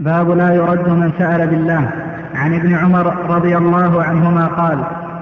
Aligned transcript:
باب 0.00 0.30
لا 0.30 0.54
يرد 0.54 0.88
من 0.88 1.12
سأل 1.18 1.46
بالله. 1.46 1.90
عن 2.34 2.54
ابن 2.54 2.74
عمر 2.74 3.14
رضي 3.28 3.56
الله 3.56 4.02
عنهما 4.02 4.46
قال 4.46 4.78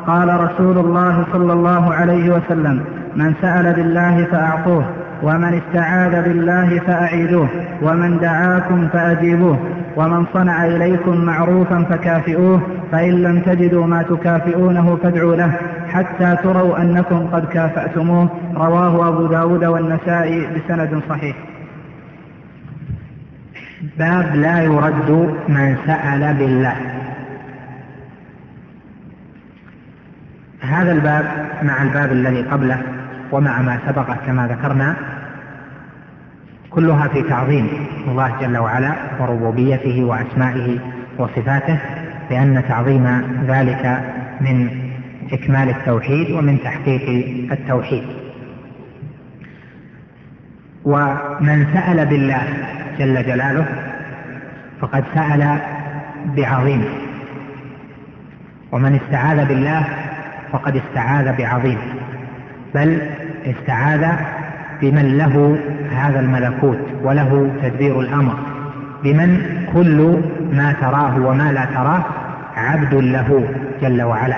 قال 0.06 0.40
رسول 0.40 0.78
الله 0.78 1.24
صلى 1.32 1.52
الله 1.52 1.94
عليه 1.94 2.30
وسلم 2.30 2.84
من 3.16 3.34
سأل 3.42 3.72
بالله 3.72 4.24
فأعطوه 4.24 4.84
ومن 5.22 5.60
استعاذ 5.60 6.22
بالله 6.22 6.78
فأعيدوه 6.78 7.48
ومن 7.82 8.18
دعاكم 8.18 8.88
فأجيبوه 8.88 9.58
ومن 9.96 10.24
صنع 10.34 10.66
إليكم 10.66 11.24
معروفا 11.24 11.84
فكافئوه 11.90 12.60
فإن 12.92 13.22
لم 13.22 13.40
تجدوا 13.40 13.86
ما 13.86 14.02
تكافئونه 14.02 14.98
فادعوا 15.02 15.36
له 15.36 15.52
حتى 15.88 16.36
تروا 16.42 16.82
أنكم 16.82 17.26
قد 17.32 17.44
كافأتموه. 17.46 18.28
رواه 18.56 19.08
أبو 19.08 19.26
داود 19.26 19.64
والنسائي 19.64 20.46
بسند 20.46 21.00
صحيح. 21.08 21.36
باب 23.82 24.36
لا 24.36 24.62
يرد 24.62 25.10
من 25.48 25.76
سأل 25.86 26.34
بالله. 26.34 26.76
هذا 30.60 30.92
الباب 30.92 31.24
مع 31.62 31.82
الباب 31.82 32.12
الذي 32.12 32.42
قبله 32.42 32.82
ومع 33.32 33.62
ما 33.62 33.78
سبق 33.86 34.14
كما 34.26 34.46
ذكرنا 34.46 34.96
كلها 36.70 37.08
في 37.08 37.22
تعظيم 37.22 37.68
الله 38.08 38.36
جل 38.40 38.58
وعلا 38.58 38.94
وربوبيته 39.20 40.04
وأسمائه 40.04 40.78
وصفاته 41.18 41.78
لأن 42.30 42.62
تعظيم 42.68 43.06
ذلك 43.46 44.02
من 44.40 44.68
إكمال 45.32 45.68
التوحيد 45.68 46.30
ومن 46.30 46.58
تحقيق 46.64 47.08
التوحيد. 47.52 48.04
ومن 50.84 51.66
سأل 51.74 52.06
بالله 52.06 52.42
جل 52.98 53.26
جلاله 53.26 53.66
فقد 54.80 55.04
سأل 55.14 55.58
بعظيم. 56.36 56.84
ومن 58.72 59.00
استعاذ 59.04 59.46
بالله 59.48 59.84
فقد 60.52 60.76
استعاذ 60.76 61.36
بعظيم. 61.36 61.78
بل 62.74 63.00
استعاذ 63.46 64.06
بمن 64.80 65.18
له 65.18 65.58
هذا 65.96 66.20
الملكوت 66.20 66.78
وله 67.02 67.50
تدبير 67.62 68.00
الأمر. 68.00 68.36
بمن 69.04 69.62
كل 69.74 70.22
ما 70.52 70.72
تراه 70.80 71.26
وما 71.26 71.52
لا 71.52 71.64
تراه 71.64 72.04
عبد 72.56 72.94
له 72.94 73.48
جل 73.82 74.02
وعلا. 74.02 74.36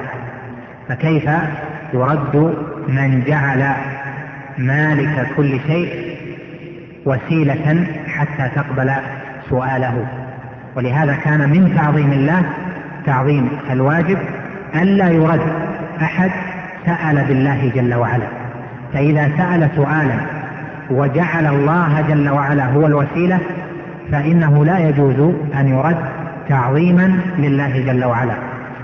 فكيف 0.88 1.30
يرد 1.94 2.54
من 2.88 3.24
جعل 3.26 3.72
مالك 4.58 5.26
كل 5.36 5.60
شيء 5.66 6.16
وسيلة 7.04 7.86
حتى 8.18 8.50
تقبل 8.54 8.92
سؤاله. 9.50 10.06
ولهذا 10.76 11.14
كان 11.24 11.50
من 11.50 11.74
تعظيم 11.76 12.12
الله 12.12 12.42
تعظيم 13.06 13.48
الواجب 13.70 14.18
ألا 14.74 15.10
يرد 15.10 15.40
أحد 16.02 16.30
سأل 16.86 17.24
بالله 17.28 17.72
جل 17.74 17.94
وعلا. 17.94 18.26
فإذا 18.92 19.30
سأل 19.36 19.68
سؤالا 19.76 20.16
وجعل 20.90 21.46
الله 21.46 22.04
جل 22.08 22.30
وعلا 22.30 22.66
هو 22.66 22.86
الوسيلة 22.86 23.38
فإنه 24.12 24.64
لا 24.64 24.78
يجوز 24.78 25.34
أن 25.60 25.68
يرد 25.68 25.96
تعظيما 26.48 27.20
لله 27.38 27.84
جل 27.86 28.04
وعلا. 28.04 28.34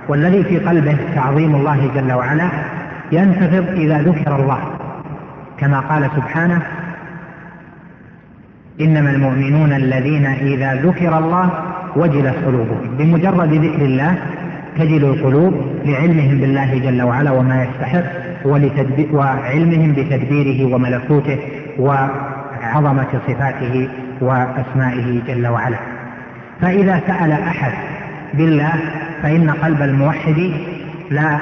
والذي 0.09 0.45
في 0.45 0.59
قلبه 0.59 0.97
تعظيم 1.15 1.55
الله 1.55 1.91
جل 1.95 2.13
وعلا 2.13 2.49
ينتفض 3.13 3.67
إذا 3.73 3.99
ذكر 3.99 4.37
الله 4.37 4.59
كما 5.59 5.81
قال 5.81 6.11
سبحانه 6.17 6.63
إنما 8.81 9.11
المؤمنون 9.11 9.73
الذين 9.73 10.27
إذا 10.27 10.75
ذكر 10.75 11.19
الله 11.19 11.51
وجلت 11.97 12.35
قلوبهم. 12.47 12.97
بمجرد 12.99 13.53
ذكر 13.53 13.85
الله 13.85 14.15
تجد 14.79 15.03
القلوب 15.03 15.55
لعلمهم 15.85 16.39
بالله 16.41 16.79
جل 16.79 17.03
وعلا 17.03 17.31
وما 17.31 17.65
يستحق 17.65 18.05
وعلمهم 19.13 19.93
بتدبيره 19.93 20.75
وملكوته 20.75 21.39
وعظمة 21.79 23.07
صفاته 23.29 23.89
وأسمائه 24.21 25.21
جل 25.29 25.47
وعلا. 25.47 25.79
فإذا 26.61 27.01
سأل 27.07 27.33
أحد 27.33 27.73
بالله 28.35 28.73
فإن 29.23 29.51
قلب 29.51 29.83
الموحد 29.83 30.51
لا 31.11 31.39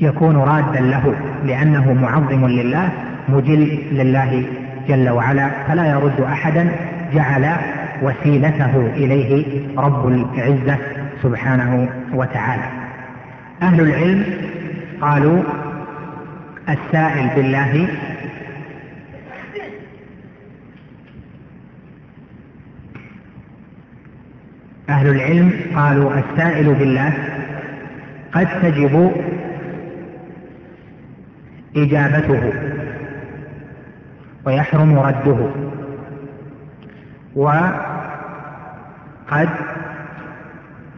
يكون 0.00 0.36
رادا 0.36 0.80
له 0.80 1.14
لأنه 1.44 1.92
معظم 1.92 2.46
لله 2.46 2.88
مجل 3.28 3.78
لله 3.92 4.44
جل 4.88 5.08
وعلا 5.08 5.50
فلا 5.68 5.86
يرد 5.90 6.20
أحدا 6.20 6.70
جعل 7.14 7.56
وسيلته 8.02 8.86
إليه 8.86 9.62
رب 9.78 10.08
العزة 10.08 10.78
سبحانه 11.22 11.88
وتعالى. 12.14 12.70
أهل 13.62 13.80
العلم 13.80 14.24
قالوا 15.00 15.42
السائل 16.68 17.30
بالله 17.36 17.88
أهل 24.88 25.08
العلم 25.08 25.52
قالوا 25.76 26.10
السائل 26.18 26.74
بالله 26.74 27.12
قد 28.32 28.48
تجب 28.62 29.12
إجابته. 31.76 32.52
ويحرم 34.46 34.98
رده. 34.98 35.50
وقد 37.36 37.68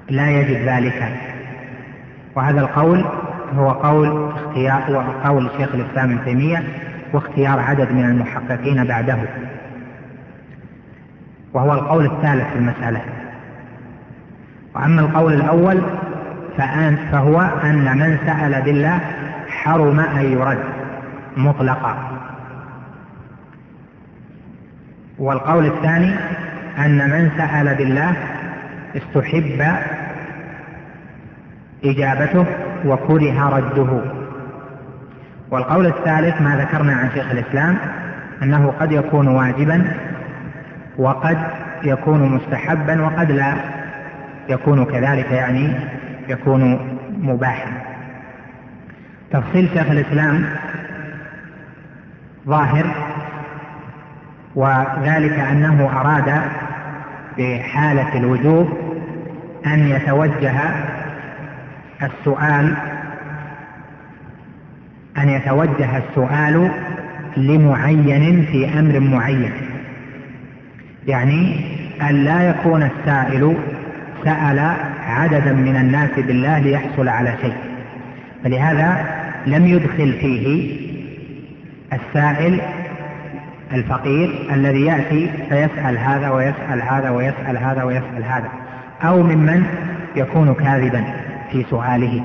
لا 0.09 0.31
يجب 0.31 0.69
ذلك. 0.69 1.13
وهذا 2.37 2.61
القول 2.61 3.05
هو 3.57 3.71
قول 3.71 4.33
اختيار 4.33 5.15
قول 5.25 5.51
شيخ 5.57 5.75
الإسلام 5.75 6.11
ابن 6.11 6.25
تيمية 6.25 6.63
واختيار 7.13 7.61
عدد 7.61 7.93
من 7.93 8.05
المحققين 8.05 8.85
بعده. 8.85 9.19
وهو 11.55 11.73
القول 11.73 12.07
الثالث 12.07 12.53
في 12.53 12.59
المسألة. 12.59 13.01
وأما 14.75 15.01
القول 15.01 15.33
الأول 15.33 15.83
فهو 17.13 17.41
أن 17.41 17.99
من 17.99 18.19
سأل 18.27 18.63
بالله 18.63 19.01
حرم 19.49 20.01
أن 20.01 20.33
يرد 20.33 20.59
مطلقا. 21.37 21.97
والقول 25.19 25.67
الثاني 25.67 26.15
أن 26.79 27.11
من 27.11 27.31
سأل 27.37 27.75
بالله 27.75 28.17
استحب 28.97 29.77
إجابته 31.85 32.47
وكره 32.85 33.49
رده. 33.49 34.01
والقول 35.51 35.87
الثالث 35.87 36.41
ما 36.43 36.57
ذكرنا 36.57 36.93
عن 36.93 37.11
شيخ 37.15 37.31
الإسلام 37.31 37.77
أنه 38.43 38.73
قد 38.81 38.93
يكون 38.93 39.29
واجبا 39.29 39.93
وقد 40.99 41.39
يكون 41.85 42.35
مستحبا 42.35 43.03
وقد 43.03 43.33
لا. 43.33 43.55
يكون 44.49 44.85
كذلك 44.85 45.31
يعني 45.31 45.73
يكون 46.29 46.79
مباحا. 47.19 47.71
تفصيل 49.31 49.69
شيخ 49.75 49.91
الإسلام 49.91 50.45
ظاهر 52.47 53.08
وذلك 54.59 55.39
أنه 55.39 55.91
أراد 56.01 56.43
بحالة 57.39 58.19
الوجوب 58.19 58.69
أن 59.67 59.89
يتوجه 59.89 60.61
السؤال 62.03 62.77
أن 65.19 65.29
يتوجه 65.29 65.97
السؤال 65.97 66.71
لمعين 67.37 68.47
في 68.53 68.79
أمر 68.79 69.01
معين. 69.01 69.53
يعني 71.07 71.61
أن 72.03 72.25
لا 72.25 72.51
يكون 72.51 72.83
السائل 72.83 73.57
سأل 74.25 74.75
عددا 75.07 75.53
من 75.53 75.77
الناس 75.77 76.11
بالله 76.17 76.59
ليحصل 76.59 77.09
على 77.09 77.35
شيء. 77.43 77.57
فلهذا 78.45 79.07
لم 79.47 79.67
يدخل 79.67 80.13
فيه 80.13 80.77
السائل 81.93 82.61
الفقير 83.73 84.49
الذي 84.53 84.85
يأتي 84.85 85.31
فيسأل 85.49 85.99
هذا 85.99 86.31
ويسأل 86.31 86.83
هذا 86.83 87.11
ويسأل 87.11 87.59
هذا 87.59 87.83
ويسأل 87.83 88.25
هذا 88.25 88.49
أو 89.03 89.23
ممن 89.23 89.65
يكون 90.17 90.55
كاذبا 90.55 91.05
في 91.53 91.65
سؤاله. 91.71 92.23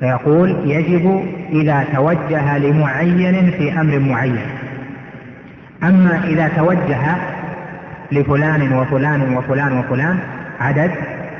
فيقول 0.00 0.50
يجب 0.64 1.26
إذا 1.52 1.84
توجه 1.94 2.58
لمعين 2.58 3.50
في 3.50 3.80
أمر 3.80 3.98
معين. 3.98 4.46
أما 5.82 6.24
إذا 6.24 6.48
توجه 6.48 7.16
لفلان 8.12 8.72
وفلان 8.72 9.36
وفلان 9.36 9.78
وفلان 9.78 10.18
عدد 10.60 10.90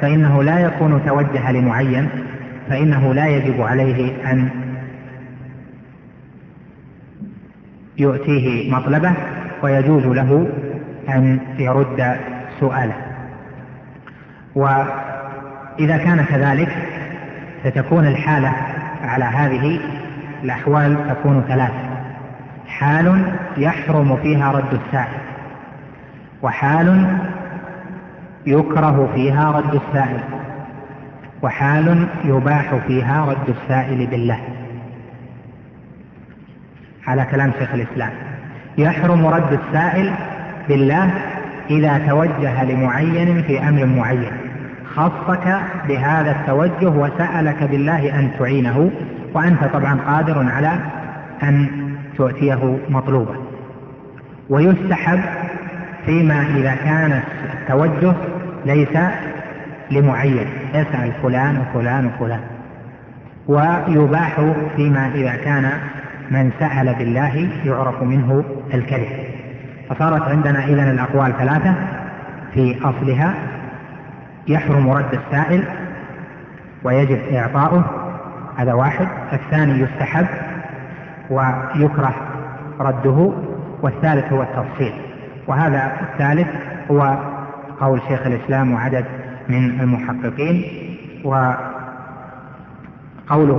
فإنه 0.01 0.43
لا 0.43 0.59
يكون 0.59 1.03
توجه 1.07 1.53
لمعين 1.53 2.09
فإنه 2.71 3.15
لا 3.15 3.27
يجب 3.27 3.61
عليه 3.61 4.13
أن 4.31 4.49
يؤتيه 7.99 8.73
مطلبه 8.73 9.13
ويجوز 9.63 10.07
له 10.07 10.49
أن 11.09 11.41
يرد 11.59 12.17
سؤاله. 12.61 12.95
وإذا 14.55 15.97
كان 15.97 16.25
كذلك 16.25 16.69
ستكون 17.65 18.07
الحالة 18.07 18.53
على 19.03 19.25
هذه 19.25 19.81
الأحوال 20.45 20.97
تكون 21.09 21.45
ثلاثة 21.49 21.89
حال 22.67 23.33
يحرم 23.57 24.17
فيها 24.17 24.53
رد 24.53 24.81
السائل 24.87 25.19
وحال 26.43 27.19
يكره 28.47 29.11
فيها 29.15 29.51
رد 29.51 29.75
السائل 29.75 30.21
وحال 31.43 32.09
يباح 32.25 32.75
فيها 32.87 33.25
رد 33.25 33.49
السائل 33.49 34.07
بالله. 34.07 34.41
على 37.07 37.27
كلام 37.31 37.53
شيخ 37.59 37.75
الإسلام. 37.75 38.11
يحرم 38.79 39.27
رد 39.27 39.53
السائل 39.53 40.13
بالله 40.69 41.11
إذا 41.71 41.99
توجه 42.09 42.65
لمعين 42.65 43.43
في 43.43 43.69
أمر 43.69 43.87
معين. 43.87 44.33
خصك 44.97 45.61
بهذا 45.89 46.31
التوجه 46.31 46.89
وسألك 46.89 47.63
بالله 47.63 48.19
أن 48.19 48.31
تعينه 48.39 48.91
وأنت 49.35 49.65
طبعا 49.65 50.01
قادر 50.07 50.47
على 50.51 50.73
أن 51.43 51.67
تؤتيه 52.17 52.79
مطلوبا. 52.89 53.35
ويستحب 54.51 55.21
فيما 56.07 56.47
إذا 56.57 56.75
كان 56.75 57.21
التوجه 57.55 58.15
ليس 58.67 58.99
لمعين. 59.91 60.47
يسأل 60.75 61.13
فلان 61.23 61.59
وفلان 61.59 62.07
وفلان. 62.07 62.41
ويباح 63.49 64.41
فيما 64.77 65.11
إذا 65.15 65.37
كان 65.45 65.71
من 66.31 66.51
سأل 66.59 66.95
بالله 66.95 67.49
يعرف 67.65 68.03
منه 68.03 68.45
الكذب. 68.75 69.09
فصارت 69.91 70.23
عندنا 70.23 70.65
إذا 70.65 70.91
الأقوال 70.91 71.33
ثلاثة. 71.39 71.75
في 72.55 72.79
أصلها 72.85 73.35
يحرم 74.49 74.91
رد 74.91 75.15
السائل 75.15 75.65
ويجب 76.85 77.19
إعطاؤه 77.33 77.85
هذا 78.57 78.73
واحد. 78.73 79.09
الثاني 79.33 79.81
يستحب 79.81 80.27
ويكره 81.31 82.15
رده 82.81 83.33
والثالث 83.83 84.33
هو 84.33 84.43
التفصيل. 84.43 84.93
وهذا 85.47 85.93
الثالث 86.01 86.49
هو 86.91 87.19
قول 87.81 88.01
شيخ 88.09 88.27
الإسلام 88.27 88.73
وعدد 88.73 89.05
من 89.49 89.81
المحققين. 89.81 90.65
وقوله 91.25 91.59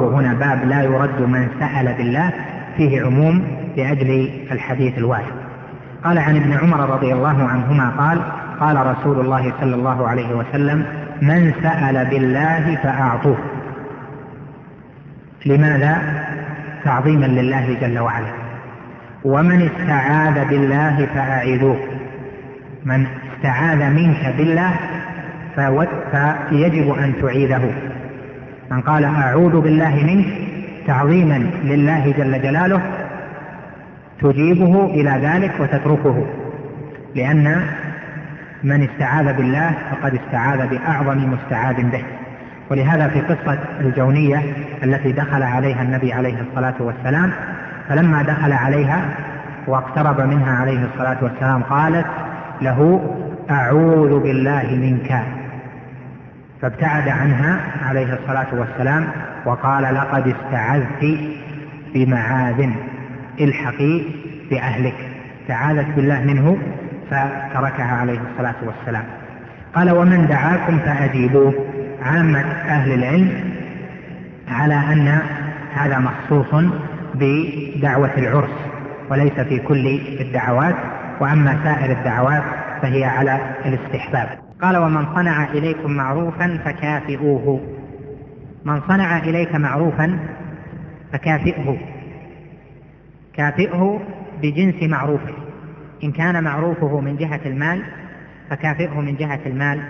هنا 0.08 0.34
باب 0.34 0.66
لا 0.66 0.84
يرد 0.84 1.22
من 1.22 1.48
سأل 1.60 1.94
بالله 1.94 2.34
فيه 2.80 3.02
عموم 3.02 3.44
لأجل 3.78 4.30
الحديث 4.52 4.98
الواحد 4.98 5.32
قال 6.04 6.18
عن 6.18 6.36
ابن 6.36 6.54
عمر 6.54 6.90
رضي 6.90 7.14
الله 7.14 7.48
عنهما 7.48 7.90
قال 7.90 8.22
قال 8.60 8.88
رسول 8.88 9.20
الله 9.20 9.54
صلى 9.62 9.76
الله 9.76 10.08
عليه 10.08 10.36
وسلم 10.36 10.86
من 11.22 11.54
سأل 11.64 12.06
بالله 12.06 12.76
فأعطوه. 12.84 13.38
لماذا؟ 15.46 15.98
تعظيما 16.84 17.26
لله 17.26 17.78
جل 17.82 18.00
وعلا. 18.00 18.32
ومن 19.24 19.62
استعاذ 19.62 20.50
بالله 20.50 21.08
فأعيذوه 21.14 21.80
من 22.86 23.06
استعاذ 23.36 23.90
منك 23.90 24.36
بالله 24.38 24.72
فيجب 25.56 26.94
أن 26.94 27.14
تعيذه. 27.22 27.74
من 28.72 28.82
قال 28.82 29.04
أعوذ 29.04 29.62
بالله 29.62 29.96
منك 29.96 30.49
تعظيما 30.90 31.38
لله 31.64 32.14
جل 32.18 32.42
جلاله 32.42 32.82
تجيبه 34.22 34.86
إلى 34.86 35.10
ذلك 35.10 35.52
وتتركه. 35.60 36.26
لأن 37.16 37.62
من 38.64 38.84
استعاذ 38.84 39.34
بالله 39.34 39.72
فقد 39.92 40.16
استعاذ 40.16 40.68
بأعظم 40.68 41.18
مستعاذ 41.18 41.76
به. 41.92 42.04
ولهذا 42.72 43.08
في 43.08 43.22
قصة 43.22 43.60
الجونية 43.80 44.42
التي 44.84 45.12
دخل 45.12 45.44
عليها 45.44 45.82
النبي 45.82 46.14
عليه 46.14 46.42
الصلاة 46.42 46.76
والسلام 46.80 47.32
فلما 47.90 48.24
دخل 48.24 48.54
عليها 48.54 49.02
واقترب 49.68 50.22
منها 50.22 50.56
عليه 50.56 50.86
الصلاة 50.94 51.18
والسلام 51.22 51.64
قالت 51.64 52.08
له 52.62 53.02
أعوذ 53.52 54.20
بالله 54.20 54.64
منك. 54.72 55.24
فابتعد 56.62 57.08
عنها 57.08 57.60
عليه 57.86 58.14
الصلاة 58.14 58.48
والسلام 58.54 59.08
وقال 59.46 59.96
لقد 59.96 60.28
استعذت 60.28 61.20
بمعاذ 61.94 62.70
الحقي 63.42 64.02
بأهلك. 64.50 64.96
استعاذت 65.42 65.88
بالله 65.96 66.24
منه 66.24 66.58
فتركها 67.12 67.98
عليه 67.98 68.20
الصلاة 68.32 68.56
والسلام. 68.66 69.04
قال 69.76 69.92
ومن 69.92 70.28
دعاكم 70.28 70.80
فأجيبوه. 70.80 71.54
عامة 72.02 72.40
أهل 72.50 72.94
العلم 72.94 73.54
على 74.48 74.74
أن 74.74 75.20
هذا 75.74 76.00
مخصوص 76.00 76.64
بدعوة 77.16 78.18
العرس 78.18 78.56
وليس 79.10 79.34
في 79.34 79.60
كل 79.60 80.00
الدعوات 80.22 80.76
وأما 81.20 81.60
سائر 81.64 81.92
الدعوات 81.92 82.44
فهي 82.82 83.06
على 83.06 83.40
الاستحباب. 83.66 84.30
قال 84.62 84.78
ومن 84.78 85.06
صنع 85.16 85.44
إليكم 85.44 85.92
معروفا 85.92 86.60
فكافئوه. 86.66 87.62
من 88.66 88.82
صنع 88.82 89.18
إليك 89.18 89.56
معروفا 89.56 90.20
فكافئه. 91.14 91.78
كافئه 93.34 94.02
بجنس 94.42 94.84
معروفه 94.84 95.34
إن 96.04 96.12
كان 96.12 96.44
معروفه 96.44 97.00
من 97.00 97.18
جهة 97.18 97.40
المال 97.46 97.84
فكافئه 98.50 99.02
من 99.02 99.16
جهة 99.16 99.40
المال 99.46 99.84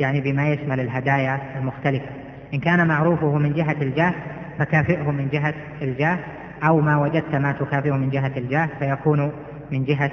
يعني 0.00 0.20
بما 0.20 0.48
يشمل 0.48 0.80
الهدايا 0.80 1.40
المختلفة. 1.58 2.08
إن 2.54 2.60
كان 2.60 2.88
معروفه 2.88 3.38
من 3.38 3.52
جهة 3.52 3.76
الجاه 3.82 4.14
فكافئه 4.58 5.10
من 5.10 5.28
جهة 5.28 5.54
الجاه 5.82 6.18
أو 6.62 6.80
ما 6.80 6.96
وجدت 6.96 7.34
ما 7.34 7.52
تكافئه 7.52 7.96
من 7.96 8.10
جهة 8.10 8.32
الجاه 8.36 8.68
فيكون 8.78 9.32
من 9.72 9.84
جهة 9.84 10.10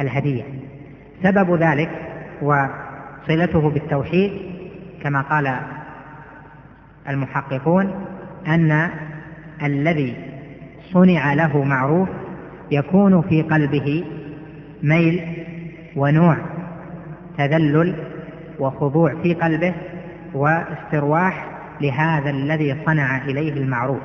الهدية. 0.00 0.42
سبب 1.22 1.62
ذلك 1.62 1.90
وصلته 2.42 3.70
بالتوحيد 3.70 4.32
كما 5.02 5.20
قال 5.20 5.56
المحققون 7.08 7.90
أن 8.46 8.88
الذي 9.62 10.16
صنع 10.92 11.34
له 11.34 11.64
معروف 11.64 12.08
يكون 12.70 13.22
في 13.22 13.42
قلبه 13.42 14.04
ميل 14.82 15.20
ونوع 15.96 16.36
تذلل 17.38 17.94
وخضوع 18.58 19.14
في 19.22 19.34
قلبه 19.34 19.74
واسترواح 20.34 21.46
لهذا 21.80 22.30
الذي 22.30 22.76
صنع 22.86 23.24
إليه 23.24 23.52
المعروف. 23.52 24.00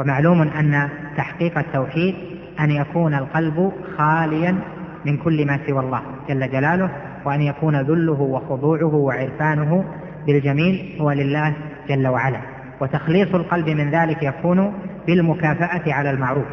ومعلوم 0.00 0.42
أن 0.42 0.88
تحقيق 1.16 1.58
التوحيد 1.58 2.14
أن 2.60 2.70
يكون 2.70 3.14
القلب 3.14 3.72
خاليا 3.98 4.58
من 5.04 5.16
كل 5.16 5.46
ما 5.46 5.60
سوى 5.66 5.80
الله 5.80 6.02
جل 6.28 6.50
جلاله 6.50 6.90
وأن 7.24 7.40
يكون 7.42 7.80
ذله 7.80 8.20
وخضوعه 8.20 8.94
وعرفانه 8.94 9.84
بالجميل 10.26 10.96
هو 11.00 11.12
لله 11.12 11.54
جل 11.90 12.08
وعلا 12.08 12.40
وتخليص 12.80 13.34
القلب 13.34 13.68
من 13.68 13.90
ذلك 13.90 14.22
يكون 14.22 14.72
بالمكافأة 15.06 15.92
على 15.92 16.10
المعروف 16.10 16.46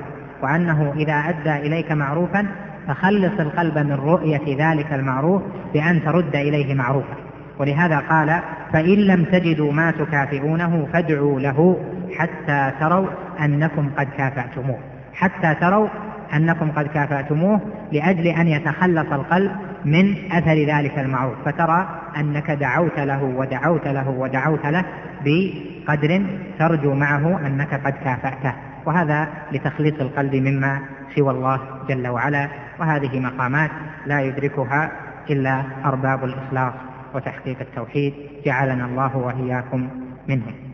وأنه 0.43 0.93
إذا 0.95 1.13
أدى 1.13 1.67
إليك 1.67 1.91
معروفا 1.91 2.47
فخلص 2.87 3.39
القلب 3.39 3.77
من 3.77 3.93
رؤية 3.93 4.71
ذلك 4.71 4.93
المعروف 4.93 5.41
بأن 5.73 6.03
ترد 6.03 6.35
إليه 6.35 6.73
معروفا. 6.73 7.15
ولهذا 7.59 7.97
قال 7.97 8.39
فإن 8.73 8.99
لم 8.99 9.23
تجدوا 9.23 9.71
ما 9.71 9.91
تكافئونه 9.91 10.87
فادعوا 10.93 11.39
له 11.39 11.77
حتى 12.17 12.71
تروا 12.79 13.07
أنكم 13.41 13.89
قد 13.97 14.07
كافأتموه 14.17 14.79
حتى 15.13 15.55
تروا 15.61 15.87
أنكم 16.33 16.71
قد 16.71 16.87
كافأتموه 16.87 17.61
لأجل 17.91 18.27
أن 18.27 18.47
يتخلص 18.47 19.11
القلب 19.11 19.51
من 19.85 20.31
أثر 20.31 20.65
ذلك 20.65 20.99
المعروف 20.99 21.35
فترى 21.45 21.87
أنك 22.17 22.51
دعوت 22.51 22.99
له 22.99 23.23
ودعوت 23.23 23.87
له 23.87 24.09
ودعوت 24.09 24.65
له 24.65 24.85
بقدر 25.25 26.25
ترجو 26.59 26.93
معه 26.93 27.47
أنك 27.47 27.73
قد 27.73 27.93
كافأته. 28.03 28.53
وهذا 28.85 29.27
لتخليص 29.51 29.95
القلب 29.99 30.35
مما 30.35 30.79
سوى 31.15 31.31
الله 31.31 31.59
جل 31.89 32.07
وعلا. 32.07 32.47
وهذه 32.79 33.19
مقامات 33.19 33.71
لا 34.05 34.21
يدركها 34.21 34.91
إلا 35.29 35.63
أرباب 35.85 36.23
الإخلاص 36.23 36.73
وتحقيق 37.13 37.57
التوحيد. 37.61 38.13
جعلنا 38.45 38.85
الله 38.85 39.17
وإياكم 39.17 39.87
منهم. 40.27 40.66